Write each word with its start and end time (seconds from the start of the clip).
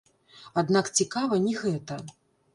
Аднак 0.61 0.89
цікава 0.97 1.39
не 1.45 1.53
гэта. 1.61 2.01